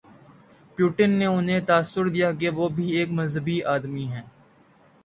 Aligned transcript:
Putin 0.75 1.09
نے 1.09 1.25
انہیں 1.25 1.59
تاثر 1.67 2.07
دیا 2.09 2.31
کہ 2.31 2.49
وہ 2.49 2.69
بھی 2.69 2.85
ایک 2.91 3.09
مذہبی 3.11 3.61
آدمی 3.73 4.05
ہیں۔ 4.07 4.23